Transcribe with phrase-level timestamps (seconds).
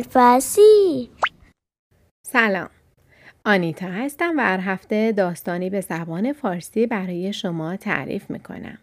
[0.00, 1.10] فارسی
[2.26, 2.70] سلام
[3.44, 8.78] آنیتا هستم و هر هفته داستانی به زبان فارسی برای شما تعریف می‌کنم.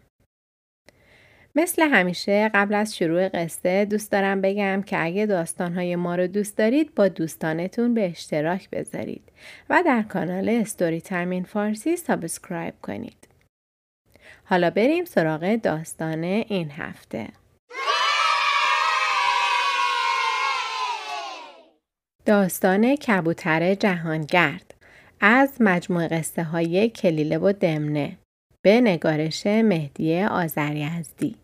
[1.54, 6.58] مثل همیشه قبل از شروع قصه دوست دارم بگم که اگه داستانهای ما رو دوست
[6.58, 9.32] دارید با دوستانتون به اشتراک بذارید
[9.70, 13.31] و در کانال Storytime in Farsi subscribe کنید.
[14.44, 17.28] حالا بریم سراغ داستان این هفته.
[22.26, 24.74] داستان کبوتر جهانگرد
[25.20, 28.18] از مجموع قصه های کلیله و دمنه
[28.62, 31.36] به نگارش مهدی آزریزدی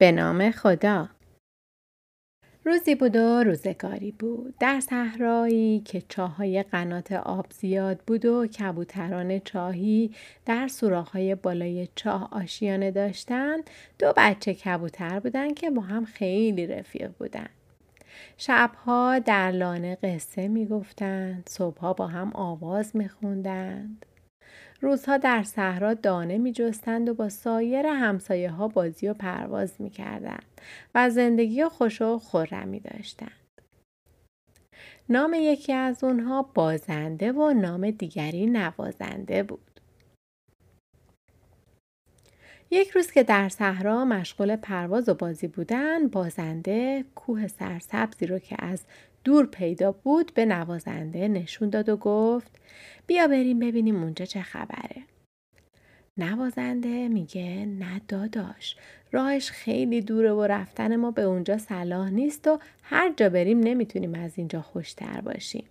[0.00, 1.08] به نام خدا
[2.66, 4.54] روزی بود و روزگاری بود.
[4.60, 10.10] در صحرایی که چاهای قنات آب زیاد بود و کبوتران چاهی
[10.46, 17.10] در سوراخ‌های بالای چاه آشیانه داشتند دو بچه کبوتر بودند که با هم خیلی رفیق
[17.18, 17.50] بودند.
[18.36, 24.05] شبها در لانه قصه می‌گفتند صبحها با هم آواز میخوندند.
[24.80, 29.90] روزها در صحرا دانه می جستند و با سایر همسایه ها بازی و پرواز می
[29.90, 30.60] کردند
[30.94, 33.30] و زندگی خوش و خورمی داشتند.
[35.08, 39.60] نام یکی از اونها بازنده و نام دیگری نوازنده بود.
[42.70, 48.56] یک روز که در صحرا مشغول پرواز و بازی بودن بازنده کوه سرسبزی رو که
[48.58, 48.84] از
[49.26, 52.52] دور پیدا بود به نوازنده نشون داد و گفت
[53.06, 55.02] بیا بریم ببینیم اونجا چه خبره.
[56.16, 58.76] نوازنده میگه نه داداش
[59.12, 64.14] راهش خیلی دوره و رفتن ما به اونجا صلاح نیست و هر جا بریم نمی‌تونیم
[64.14, 65.64] از اینجا خوشتر باشیم.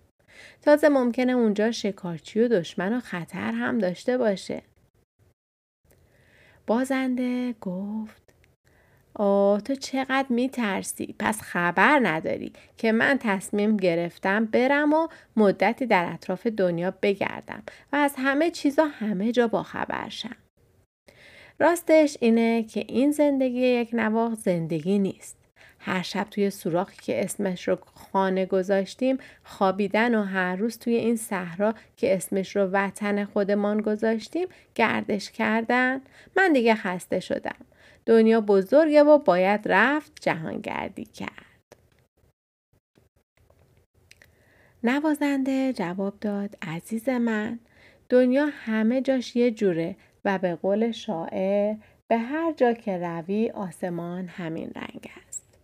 [0.62, 4.62] تازه ممکنه اونجا شکارچی و دشمن و خطر هم داشته باشه.
[6.66, 8.25] بازنده گفت
[9.18, 16.12] آه تو چقدر میترسی پس خبر نداری که من تصمیم گرفتم برم و مدتی در
[16.12, 20.36] اطراف دنیا بگردم و از همه چیزا همه جا با خبر شم.
[21.58, 25.36] راستش اینه که این زندگی یک نواق زندگی نیست.
[25.78, 31.16] هر شب توی سوراخی که اسمش رو خانه گذاشتیم خوابیدن و هر روز توی این
[31.16, 36.00] صحرا که اسمش رو وطن خودمان گذاشتیم گردش کردن
[36.36, 37.56] من دیگه خسته شدم
[38.06, 41.76] دنیا بزرگه و باید رفت جهانگردی کرد.
[44.84, 47.58] نوازنده جواب داد عزیز من
[48.08, 51.76] دنیا همه جاش یه جوره و به قول شاعر
[52.08, 55.58] به هر جا که روی آسمان همین رنگ است.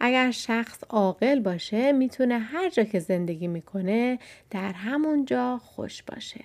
[0.00, 4.18] اگر شخص عاقل باشه می‌تونه هر جا که زندگی می‌کنه
[4.50, 6.44] در همون جا خوش باشه.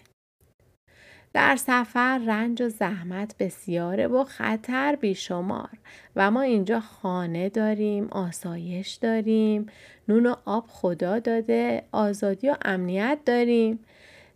[1.34, 5.70] در سفر رنج و زحمت بسیاره و خطر بیشمار
[6.16, 9.66] و ما اینجا خانه داریم، آسایش داریم،
[10.08, 13.80] نون و آب خدا داده، آزادی و امنیت داریم.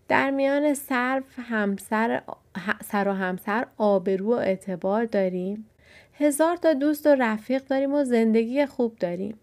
[0.08, 2.22] در میان صرف همسر
[2.84, 5.70] سر و همسر آبرو و اعتبار داریم.
[6.14, 9.38] هزار تا دوست و رفیق داریم و زندگی خوب داریم.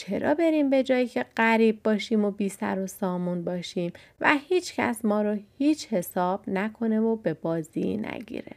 [0.00, 4.74] چرا بریم به جایی که غریب باشیم و بی سر و سامون باشیم و هیچ
[4.74, 8.52] کس ما رو هیچ حساب نکنه و به بازی نگیره.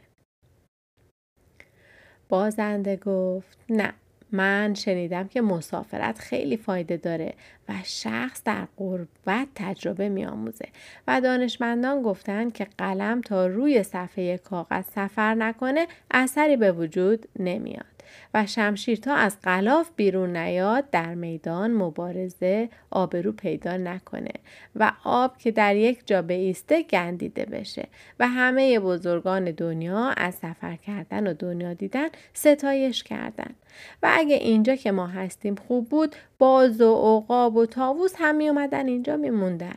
[2.28, 3.92] بازنده گفت نه
[4.32, 7.34] من شنیدم که مسافرت خیلی فایده داره
[7.68, 10.68] و شخص در قربت تجربه میآموزه
[11.08, 17.93] و دانشمندان گفتند که قلم تا روی صفحه کاغذ سفر نکنه اثری به وجود نمیاد.
[18.34, 24.32] و شمشیر تا از غلاف بیرون نیاد در میدان مبارزه آبرو پیدا نکنه
[24.76, 27.88] و آب که در یک جا بیسته گندیده بشه
[28.20, 33.54] و همه بزرگان دنیا از سفر کردن و دنیا دیدن ستایش کردن.
[34.02, 38.48] و اگه اینجا که ما هستیم خوب بود باز و عقاب و تاووس هم می
[38.48, 39.76] اومدن اینجا میموندن.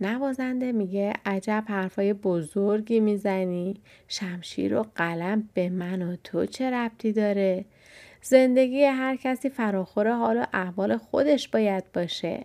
[0.00, 3.74] نوازنده میگه عجب حرفای بزرگی می‌زنی.
[4.08, 7.64] شمشیر و قلم به من و تو چه ربطی داره؟
[8.22, 12.44] زندگی هر کسی فراخور حال و احوال خودش باید باشه.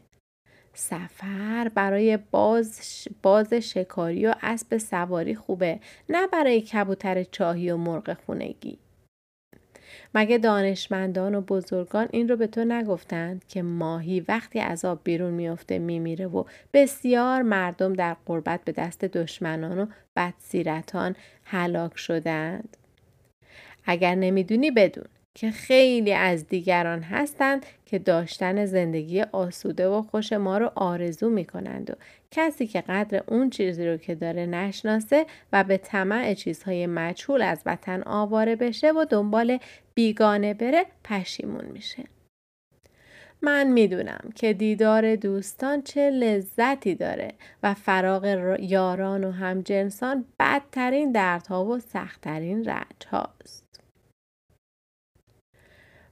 [0.74, 2.80] سفر برای باز,
[3.24, 8.80] باز شکاری و اسب سواری خوبه نه برای کبوتر چاهی و مرغ خونگی.
[10.16, 15.34] مگه دانشمندان و بزرگان این رو به تو نگفتند که ماهی وقتی از آب بیرون
[15.34, 16.44] میافته میمیره و
[16.74, 19.86] بسیار مردم در قربت به دست دشمنان و
[20.16, 22.78] بدسیرتان هلاک شدند؟
[23.86, 30.58] اگر نمی‌دونی بدون که خیلی از دیگران هستند که داشتن زندگی آسوده و خوش ما
[30.58, 31.94] رو آرزو می کنند و
[32.32, 37.64] کسی که قدر اون چیزی رو که داره نشناسه و به طمع چیزهای مجهول از
[37.66, 39.60] وطن آواره بشه و دنبال
[39.94, 42.04] بیگانه بره پشیمون میشه.
[43.42, 47.34] من می‌دونم که دیدار دوستان چه لذتی داره
[47.64, 53.82] و فراغ یاران و همجنسان بدترین دردها و سختترین رنج هاست.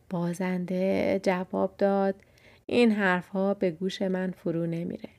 [0.10, 2.16] بازنده جواب داد
[2.66, 5.19] این حرفها به گوش من فرو نمیره.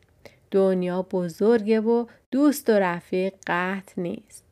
[0.50, 4.44] دنیا بزرگه و دوست و رفیق قطع نیست.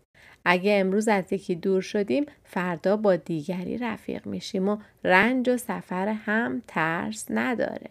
[0.45, 6.09] اگه امروز از یکی دور شدیم فردا با دیگری رفیق میشیم و رنج و سفر
[6.09, 7.91] هم ترس نداره.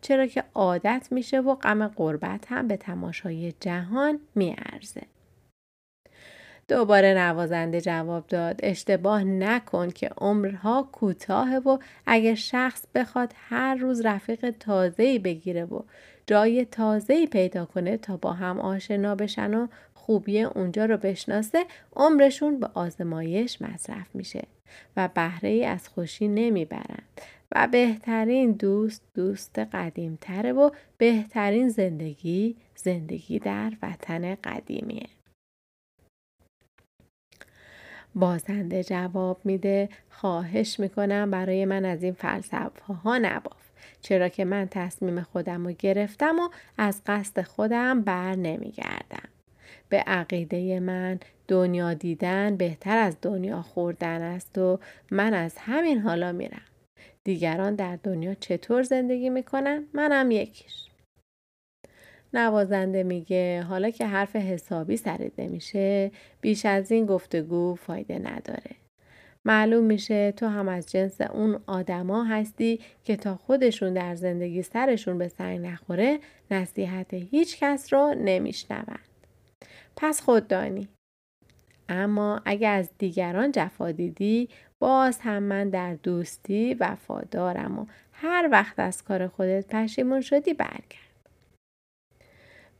[0.00, 5.02] چرا که عادت میشه و غم قربت هم به تماشای جهان میارزه.
[6.68, 14.06] دوباره نوازنده جواب داد اشتباه نکن که عمرها کوتاه و اگه شخص بخواد هر روز
[14.06, 15.82] رفیق تازه‌ای بگیره و
[16.26, 21.64] جای تازه‌ای پیدا کنه تا با هم آشنا بشن و خوبی اونجا رو بشناسه
[21.96, 24.42] عمرشون به آزمایش مصرف میشه
[24.96, 27.20] و بهره ای از خوشی نمی‌برند
[27.52, 35.08] و بهترین دوست دوست قدیمتره و بهترین زندگی زندگی در وطن قدیمیه.
[38.14, 43.63] بازنده جواب میده خواهش می‌کنم برای من از این فلسفه ها نباف
[44.04, 46.48] چرا که من تصمیم خودم رو گرفتم و
[46.78, 49.28] از قصد خودم بر نمیگردم.
[49.88, 54.78] به عقیده من دنیا دیدن بهتر از دنیا خوردن است و
[55.10, 56.64] من از همین حالا میرم.
[57.24, 60.88] دیگران در دنیا چطور زندگی می‌کنن؟ منم یکیش.
[62.34, 66.10] نوازنده میگه حالا که حرف حسابی سرت نمیشه
[66.40, 68.83] بیش از این گفتگو فایده نداره.
[69.44, 75.18] معلوم میشه تو هم از جنس اون آدما هستی که تا خودشون در زندگی سرشون
[75.18, 76.18] به سنگ نخوره
[76.50, 79.08] نصیحت هیچ کس رو نمیشنوند.
[79.96, 80.88] پس خوددانی.
[81.88, 84.48] اما اگه از دیگران جفا دیدی
[84.78, 91.13] باز هم من در دوستی وفادارم و هر وقت از کار خودت پشیمون شدی برگرد.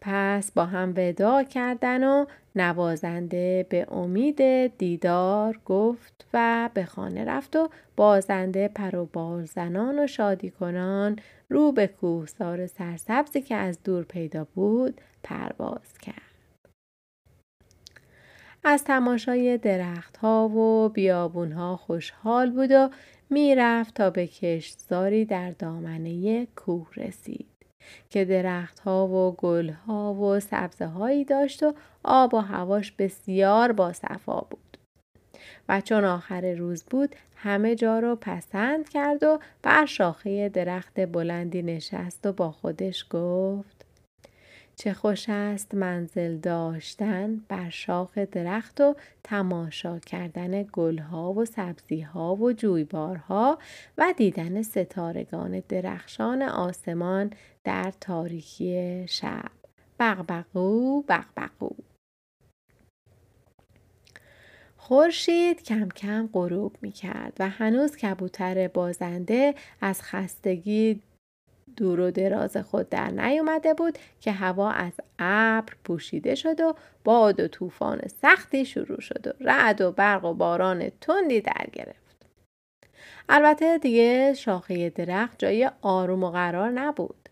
[0.07, 7.57] پس با هم ودا کردن و نوازنده به امید دیدار گفت و به خانه رفت
[7.57, 11.19] و بازنده پر و زنان و شادی کنان
[11.49, 16.15] رو به کوهسار سرسبزی که از دور پیدا بود پرواز کرد.
[18.65, 22.91] از تماشای درختها و بیابونها خوشحال بود و
[23.31, 27.54] می‌رفت تا به کشتزاری در دامنه کوه رسید.
[28.11, 34.41] که درختها و گلها و سبزه هایی داشت و آب و هواش بسیار با صفا
[34.41, 34.79] بود.
[35.69, 41.63] و چون آخر روز بود همه جا رو پسند کرد و بر شاخه درخت بلندی
[41.63, 43.85] نشست و با خودش گفت
[44.77, 48.95] چه خوش است منزل داشتن بر شاخ درخت و
[49.25, 53.59] تماشا کردن گلها و سبزیها و جویبارها
[53.99, 57.31] و دیدن ستارگان درخشان آسمان
[57.65, 59.51] در تاریکی شب
[59.99, 61.71] بغبغو بغبغو
[64.77, 71.03] خورشید کم کم غروب می کرد و هنوز کبوتر بازنده از خستگی
[71.77, 76.75] دور و دراز خود در نیومده بود که هوا از ابر پوشیده شد و
[77.05, 82.27] باد و طوفان سختی شروع شد و رعد و برق و باران تندی در گرفت.
[83.29, 87.24] البته دیگه شاخه درخت جای آروم و قرار نبود.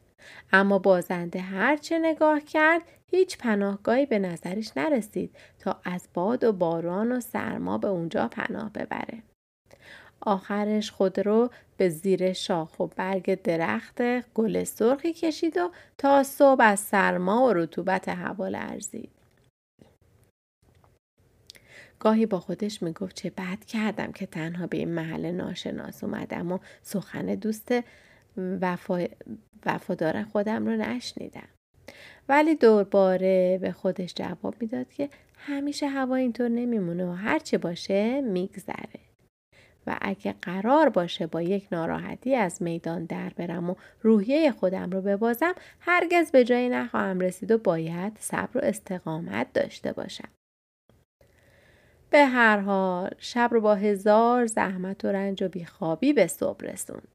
[0.52, 7.12] اما بازنده هرچه نگاه کرد هیچ پناهگاهی به نظرش نرسید تا از باد و باران
[7.12, 9.22] و سرما به اونجا پناه ببره.
[10.20, 14.02] آخرش خود رو به زیر شاخ و برگ درخت
[14.34, 19.10] گل سرخی کشید و تا صبح از سرما و رطوبت هوا لرزید.
[21.98, 26.58] گاهی با خودش می‌گفت چه بد کردم که تنها به این محل ناشناس اومدم و
[26.82, 27.72] سخن دوست
[28.36, 29.06] وفا...
[29.66, 31.48] وفادار خودم رو نشنیدم.
[32.28, 39.00] ولی دورباره به خودش جواب می‌داد که همیشه هوا اینطور نمیمونه و هرچه باشه میگذره.
[39.86, 45.00] و اگه قرار باشه با یک ناراحتی از میدان در برم و روحیه خودم رو
[45.00, 50.28] ببازم هرگز به جایی نخواهم رسید و باید صبر و استقامت داشته باشم.
[52.10, 57.11] به هر حال شب رو با هزار زحمت و رنج و بیخوابی به صبح رسوند.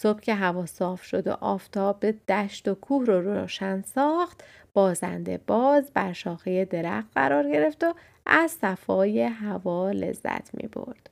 [0.00, 5.90] صبح که هوا صاف شد و آفتاب دشت و کوه رو روشن ساخت بازنده باز
[5.94, 7.94] بر شاخه درخت قرار گرفت و
[8.26, 11.10] از صفای هوا لذت می برد.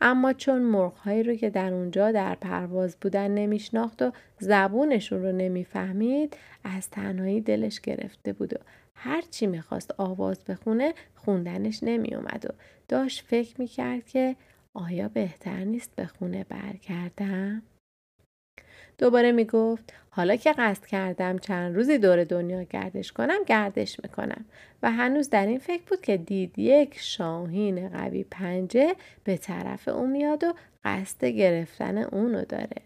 [0.00, 6.36] اما چون مرغهایی رو که در اونجا در پرواز بودن نمیشناخت و زبونشون رو نمی‌فهمید
[6.64, 8.56] از تنهایی دلش گرفته بود و
[8.94, 12.54] هر چی می‌خواست آواز بخونه خوندنش نمیومد و
[12.88, 14.36] داشت فکر می‌کرد که
[14.74, 17.62] آیا بهتر نیست به خونه برگردم؟
[18.98, 24.44] دوباره می‌گفت حالا که قصد کردم چند روزی دور دنیا گردش کنم گردش می‌کنم.
[24.82, 30.06] و هنوز در این فکر بود که دید یک شاهین قوی پنجه به طرف او
[30.06, 30.54] میاد و
[30.84, 32.82] قصد گرفتن اونو داره.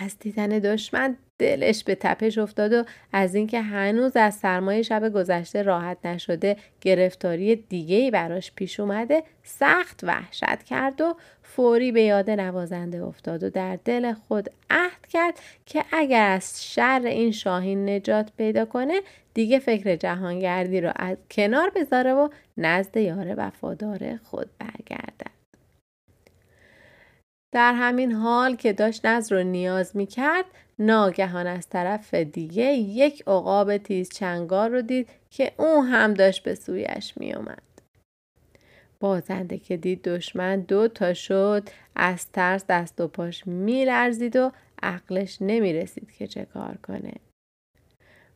[0.00, 5.62] از دیدن دشمن دلش به تپش افتاد و از اینکه هنوز از سرمایه شب گذشته
[5.62, 13.02] راحت نشده گرفتاری دیگهی براش پیش اومده سخت وحشت کرد و فوری به یاد نوازنده
[13.02, 18.64] افتاد و در دل خود عهد کرد که اگر از شر این شاهین نجات پیدا
[18.64, 19.00] کنه
[19.34, 25.17] دیگه فکر جهانگردی رو از کنار بذاره و نزد یار وفادار خود برگردد.
[27.52, 30.44] در همین حال که داشت نظر رو نیاز می کرد
[30.78, 36.54] ناگهان از طرف دیگه یک عقاب تیز چنگار رو دید که اون هم داشت به
[36.54, 37.62] سویش می اومد.
[39.00, 44.52] بازنده که دید دشمن دو تا شد از ترس دست و پاش می لرزید و
[44.82, 47.12] عقلش نمی رسید که چه کار کنه.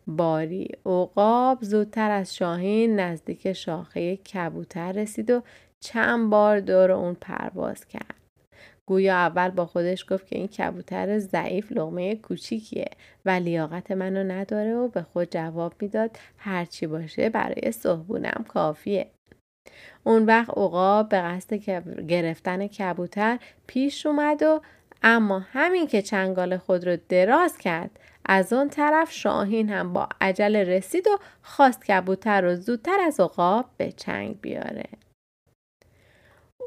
[0.07, 5.43] باری عقاب زودتر از شاهین نزدیک شاخه کبوتر رسید و
[5.81, 8.22] چند بار دور اون پرواز کرد.
[8.89, 12.91] گویا اول با خودش گفت که این کبوتر ضعیف لغمه کوچیکیه
[13.25, 19.11] و لیاقت منو نداره و به خود جواب می‌داد هرچی باشه برای صحبونم کافیه.
[20.05, 21.55] اون وقت عقاب به قصد
[22.09, 24.61] گرفتن کبوتر پیش اومد و
[25.03, 27.91] اما همین که چنگال خود رو دراز کرد
[28.25, 33.67] از اون طرف شاهین هم با عجله رسید و خواست کبوتر رو زودتر از عقاب
[33.77, 34.85] به چنگ بیاره.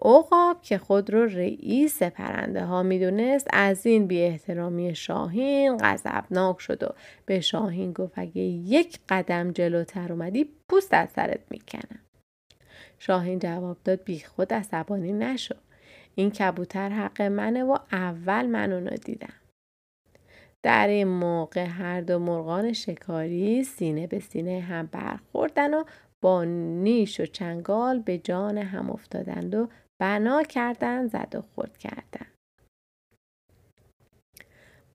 [0.02, 6.84] عقاب که خود رو رئیس پرنده ها می‌دونست از این بی احترامی شاهین غضبناک شد
[6.84, 6.88] و
[7.25, 12.00] به شاهین گفت اگه یک قدم جلوتر اومدی پوست از سرت می‌کنم.
[13.00, 15.56] شاهین جواب داد بی خود عصبانی نشو.
[16.16, 19.34] این کبوتر حق منه و اول من اونو دیدم.
[20.64, 25.84] در این موقع هر دو مرغان شکاری سینه به سینه هم برخوردن و
[26.22, 29.68] با نیش و چنگال به جان هم افتادند و
[30.00, 32.28] بنا کردن زد و خورد کردن.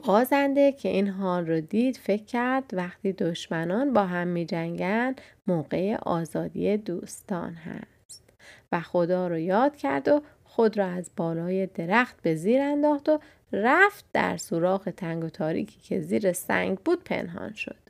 [0.06, 5.16] بازنده که این حال رو دید فکر کرد وقتی دشمنان با هم می جنگن
[5.46, 8.32] موقع آزادی دوستان هست
[8.72, 13.18] و خدا رو یاد کرد و خود را از بالای درخت به زیر انداخت و
[13.52, 17.80] رفت در سوراخ تنگ و تاریکی که زیر سنگ بود پنهان شد.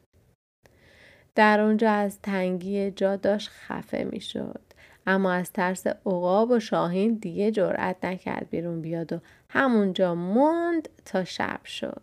[1.34, 4.69] در اونجا از تنگی جا داشت خفه می شد.
[5.06, 11.24] اما از ترس عقاب و شاهین دیگه جرأت نکرد بیرون بیاد و همونجا موند تا
[11.24, 12.02] شب شد.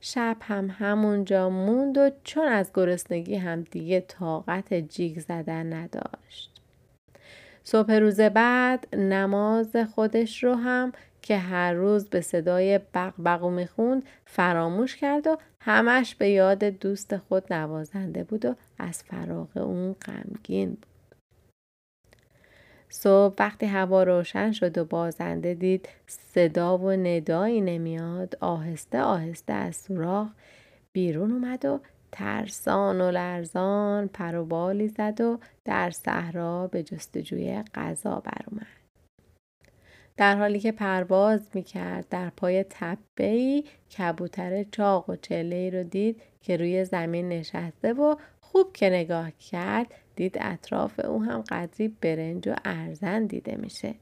[0.00, 6.60] شب هم همونجا موند و چون از گرسنگی هم دیگه طاقت جیگ زدن نداشت.
[7.64, 14.96] صبح روز بعد نماز خودش رو هم که هر روز به صدای بغبغو می‌خوند فراموش
[14.96, 20.89] کرد و همش به یاد دوست خود نوازنده بود و از فراغ اون غمگین بود.
[22.92, 29.76] صبح وقتی هوا روشن شد و بازنده دید صدا و ندایی نمیاد آهسته آهسته از
[29.76, 30.28] سوراخ
[30.92, 31.80] بیرون اومد و
[32.12, 38.80] ترسان و لرزان پر و بالی زد و در صحرا به جستجوی غذا برآمد
[40.16, 43.64] در حالی که پرواز می‌کرد در پای تپهای
[43.98, 45.16] کبوتر چاق و
[45.50, 49.86] رو دید که روی زمین نشسته و خوب که نگاه کرد
[50.20, 53.94] دید اطراف او هم قدری برنج و ارزن دیده میشه.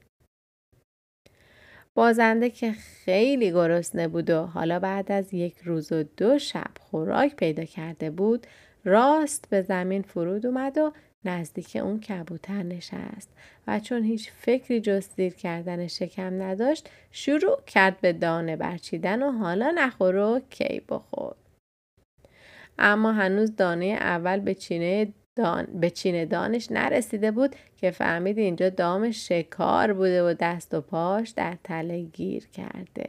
[1.93, 7.35] بازنده که خیلی گرسنه بود و حالا بعد از یک روز و دو شب خوراک
[7.35, 8.47] پیدا کرده بود
[8.85, 10.93] راست به زمین فرود اومد و
[11.25, 13.29] نزدیک اون کبوتر نشست
[13.67, 19.31] و چون هیچ فکری جز سیر کردن شکم نداشت شروع کرد به دانه برچیدن و
[19.31, 21.35] حالا نخور و کی بخور
[22.79, 25.65] اما هنوز دانه اول به چینه دان...
[25.79, 31.29] به چین دانش نرسیده بود که فهمید اینجا دام شکار بوده و دست و پاش
[31.29, 33.07] در تله گیر کرده.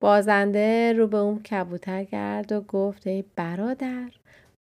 [0.00, 4.10] بازنده رو به اون کبوتر کرد و گفت ای برادر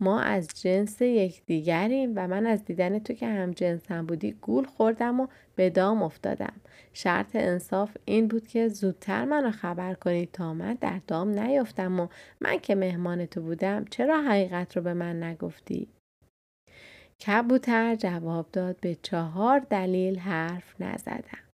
[0.00, 5.20] ما از جنس یکدیگریم و من از دیدن تو که هم جنسم بودی گول خوردم
[5.20, 5.26] و
[5.56, 6.52] به دام افتادم.
[6.92, 12.08] شرط انصاف این بود که زودتر منو خبر کنید تا من در دام نیفتم و
[12.40, 15.88] من که مهمان تو بودم چرا حقیقت رو به من نگفتی؟
[17.26, 21.45] کبوتر جواب داد به چهار دلیل حرف نزدم.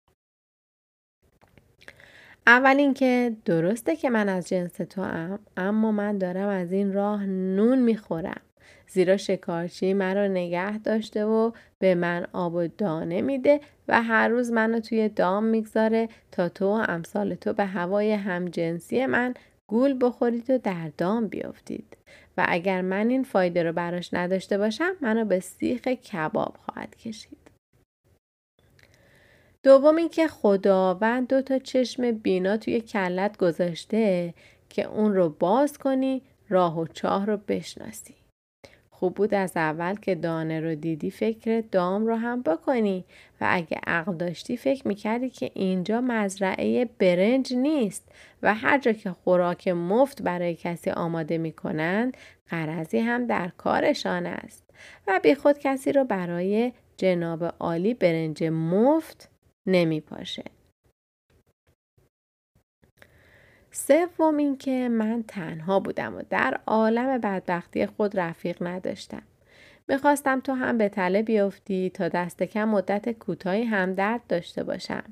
[2.46, 7.26] اول اینکه درسته که من از جنس تو ام اما من دارم از این راه
[7.26, 8.40] نون می‌خورم.
[8.88, 14.52] زیرا شکارچی مرا نگه داشته و به من آب و دانه میده و هر روز
[14.52, 19.34] منو توی دام می‌گذاره تا تو و امثال تو به هوای همجنسی من
[19.66, 21.96] گول بخورید و در دام بیافتید
[22.38, 27.41] و اگر من این فایده رو براش نداشته باشم منو به سیخ کباب خواهد کشید.
[29.64, 34.34] دوم اینکه خداوند دو تا چشم بینا توی کلت گذاشته
[34.68, 38.14] که اون رو باز کنی راه و چاه رو بشناسی.
[38.90, 43.04] خوب بود از اول که دانه رو دیدی فکر دام رو هم بکنی.
[43.40, 48.08] و اگه عقل داشتی فکر می‌کردی که اینجا مزرعه برنج نیست.
[48.42, 52.16] و هر جا که خوراک مفت برای کسی آماده می‌کنند
[52.48, 54.70] قرضی هم در کارشان است.
[55.06, 59.31] و بی خود کسی رو برای جناب عالی برنج مفت
[59.66, 60.44] نمی پاشه.
[63.70, 69.22] سوم اینکه من تنها بودم و در عالم بدبختی خود رفیق نداشتم.
[69.88, 75.04] می‌خواستم تو هم به تله بیفتی تا دست کم مدت کوتاهی هم درد داشته باشم.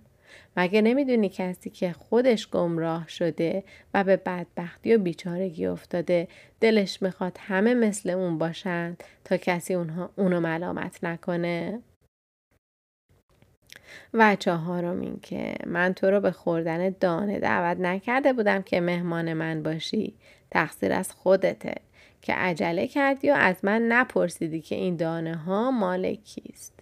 [0.57, 3.65] مگه نمی‌دونی کسی که خودش گمراه شده
[3.95, 6.29] و به بدبختی و بیچارگی افتاده
[6.61, 11.81] دلش می‌خواد همه مثل اون باشند تا کسی اونها اونو ملامت نکنه؟
[14.15, 19.33] و چهارم این که من تو رو به خوردن دانه دعوت نکرده بودم که مهمان
[19.33, 20.15] من باشی
[20.51, 21.75] تقصیر از خودته
[22.23, 26.81] که عجله کردی و از من نپرسیدی که این دانه ها مال کیست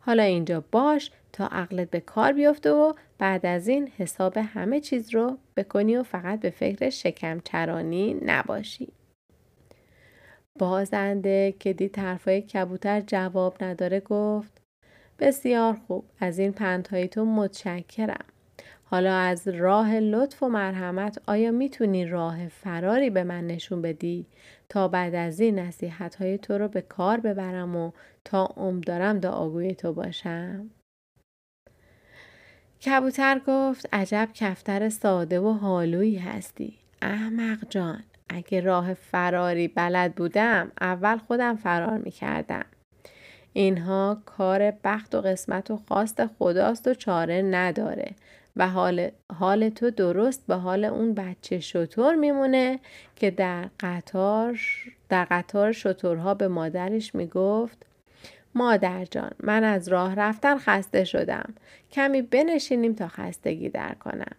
[0.00, 5.14] حالا اینجا باش تا عقلت به کار بیفته و بعد از این حساب همه چیز
[5.14, 8.92] رو بکنی و فقط به فکر شکم چرانی نباشی.
[10.58, 14.63] بازنده که دید حرفای کبوتر جواب نداره گفت
[15.18, 18.24] بسیار خوب از این پندهای تو متشکرم.
[18.84, 24.26] حالا از راه لطف و مرحمت آیا می‌تونی راه فراری به من نشون بدی
[24.68, 27.92] تا بعد از این نصیحت های تو رو به کار ببرم و
[28.24, 30.70] تا عمر دارم دعاگوی تو باشم؟
[32.86, 36.74] کبوتر گفت عجب کفتر ساده و حالویی هستی.
[37.02, 42.64] احمق جان اگه راه فراری بلد بودم اول خودم فرار می کردم.
[43.56, 48.14] اینها کار بخت و قسمت و خواست خداست و چاره نداره.
[48.56, 52.80] و حال, حال تو درست به حال اون بچه شطور میمونه
[53.16, 54.60] که در قطار
[55.08, 57.86] در قطار شطورها به مادرش می‌گفت
[58.54, 61.54] مادر جان من از راه رفتن خسته شدم.
[61.92, 64.36] کمی بنشینیم تا خستگی در کنم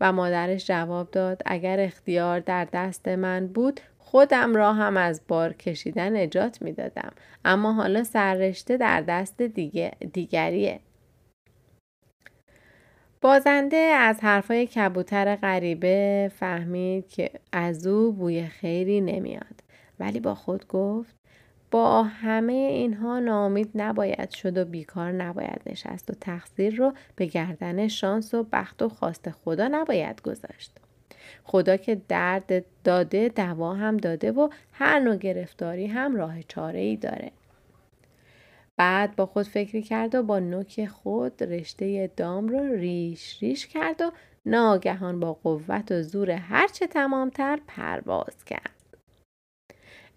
[0.00, 3.80] و مادرش جواب داد اگر اختیار در دست من بود
[4.16, 7.12] خودم را هم از بار کشیدن نجات می دادم.
[7.44, 10.80] اما حالا سررشته در دست دیگه دیگریه.
[13.20, 19.60] بازنده از حرفای کبوتر غریبه فهمید که از او بوی خیری نمیاد.
[20.00, 21.14] ولی با خود گفت
[21.70, 27.88] با همه اینها ناامید نباید شد و بیکار نباید نشست و تقصیر رو به گردن
[27.88, 30.85] شانس و بخت و خواست خدا نباید گذاشت.
[31.44, 36.96] خدا که درد داده دوا هم داده و هر نوع گرفتاری هم راه چاره ای
[36.96, 37.32] داره.
[38.76, 44.00] بعد با خود فکری کرد و با نوک خود رشته دام رو ریش ریش کرد
[44.00, 44.10] و
[44.46, 48.70] ناگهان با قوت و زور هرچه تمامتر پرواز کرد.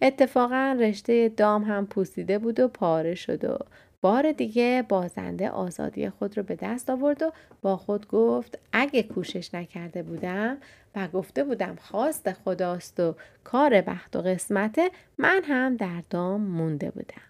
[0.02, 3.58] اتفاقا رشته دام هم پوسیده بود و پاره شد و
[4.02, 7.32] بار دیگه بازنده آزادی خود رو به دست آورد و
[7.62, 10.58] با خود گفت اگه کوشش نکرده بودم
[10.96, 16.92] و گفته بودم خواست خداست و کار بخت و قسمته من هم در دام مونده
[16.92, 17.30] بودم.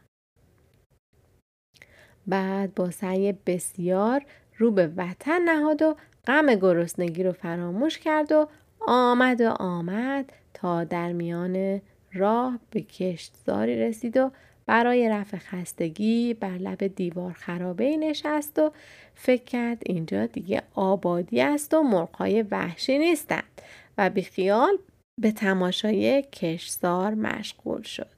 [2.28, 4.26] بعد با سعی بسیار
[4.58, 5.96] رو به وطن نهاد و
[6.28, 8.48] غم گرسنگی رو فراموش کرد و
[8.88, 11.82] آمد و آمد تا در میان
[12.14, 14.32] راه به کشتزاری رسید و
[14.70, 18.72] برای رفع خستگی بر لب دیوار خرابه نشست و
[19.16, 23.62] فکر کرد اینجا دیگه آبادی است و مرغهای وحشی نیستند
[23.98, 24.78] و بیخیال
[25.22, 28.10] به تماشای کشزار مشغول شد.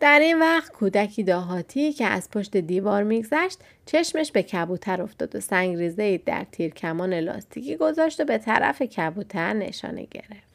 [0.00, 5.40] در این وقت کودکی داهاتی که از پشت دیوار میگذشت چشمش به کبوتر افتاد و
[5.40, 10.49] سنگریزه در تیر کمان لاستیکی گذاشت و به طرف کبوتر نشانه گرفت.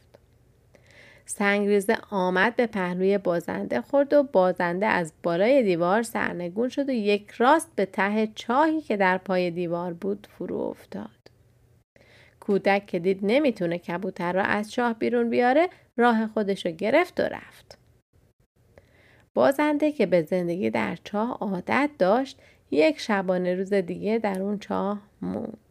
[1.25, 7.31] سنگریزه آمد به پهلوی بازنده خورد و بازنده از بالای دیوار سرنگون شد و یک
[7.31, 11.09] راست به ته چاهی که در پای دیوار بود فرو افتاد.
[12.39, 17.23] کودک که دید نمی‌تونه کبوتر را از چاه بیرون بیاره راه خودش رو گرفت و
[17.23, 17.77] رفت.
[19.33, 22.39] بازنده که به زندگی در چاه عادت داشت
[22.71, 25.64] یک شبانه روز دیگه در اون چاه موند.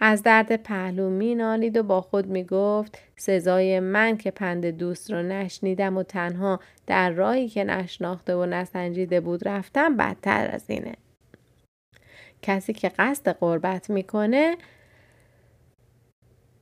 [0.00, 5.10] از درد پهلو می نالید و با خود می گفت سزای من که پند دوست
[5.10, 10.94] رو نشنیدم و تنها در راهی که نشناخته و نسنجیده بود رفتم بدتر از اینه.
[12.42, 14.56] کسی که قصد قربت می‌کنه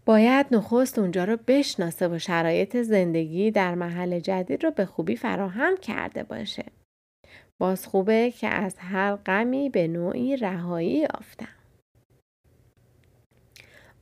[0.05, 5.77] باید نخست اونجا رو بشناسه و شرایط زندگی در محل جدید رو به خوبی فراهم
[5.77, 6.65] کرده باشه.
[7.59, 11.66] باز خوبه که از هر غمی به نوعی رهایی یافتم.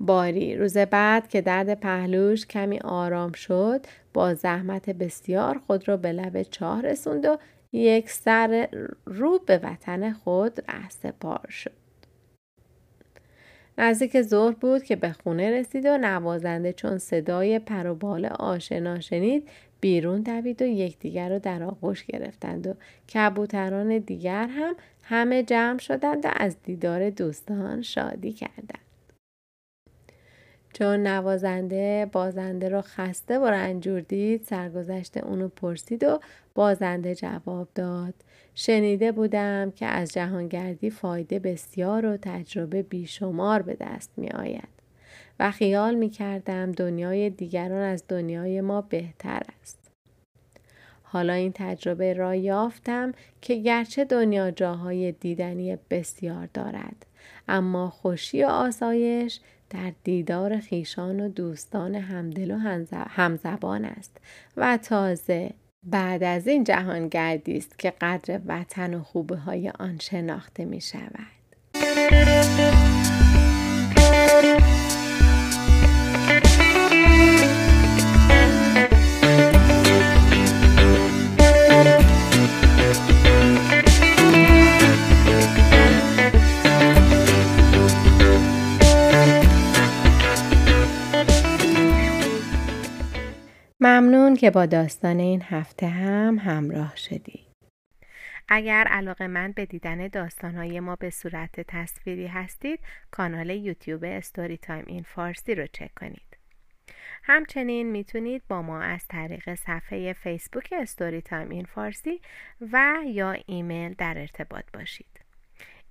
[0.07, 6.13] باری روز بعد که درد پهلوش کمی آرام شد با زحمت بسیار خود را به
[6.13, 7.39] لب چاه رسوند و
[7.73, 8.69] یک سر
[9.07, 11.85] رو به وطن خود ره سپار شد.
[13.79, 19.49] نزدیک ظهر بود که به خونه رسید و نوازنده چون صدای پروبال آشنا شنید
[19.81, 22.75] بیرون دوید و یکدیگر رو در آغوش گرفتند و
[23.15, 28.84] کبوتران دیگر هم همه جمع شدند و از دیدار دوستان شادی کردند.
[30.75, 36.21] چون نوازنده بازنده را خسته و رنجور دید سرگذشت اونو پرسید و
[36.55, 38.15] بازنده جواب داد
[38.55, 44.69] شنیده بودم که از جهانگردی فایده بسیار و تجربه بیشمار به دست می آید
[45.41, 49.79] و خیال می کردم دنیای دیگران از دنیای ما بهتر است.
[51.03, 57.07] حالا این تجربه را یافتم که گرچه دنیا جاهای دیدنی بسیار دارد
[57.49, 59.41] اما خوشی و آسایش
[59.75, 62.59] در دیدار خیشان و دوستان همدل و
[63.09, 64.17] همزبان است
[64.57, 65.51] و تازه
[65.83, 71.35] بعد از این جهانگردی است که قدر وطن و خوبه های آن شناخته می شود.
[94.37, 97.47] که با داستان این هفته هم همراه شدی.
[98.49, 105.55] اگر علاقه‌مند به دیدن داستانهای ما به صورت تصویری هستید کانال یوتیوب Storytime in Farsi
[105.55, 106.37] رو چک کنید.
[107.23, 112.21] همچنین می‌تونید با ما از طریق صفحه فیسبوک Storytime in Farsi
[112.73, 115.21] و یا ایمیل در ارتباط باشید.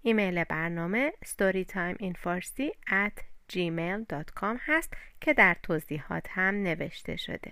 [0.02, 7.52] ایمیل برنامه storytimeinfarsi at gmail.com هست که در توضیحات هم نوشته شده.